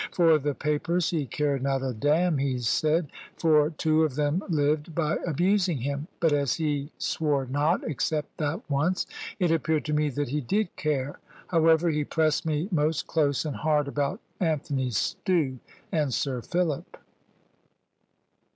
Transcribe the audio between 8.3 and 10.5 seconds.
that once), it appeared to me that he